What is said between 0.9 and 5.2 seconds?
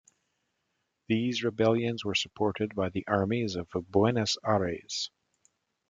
These rebellions were supported by the armies of Buenos Aires.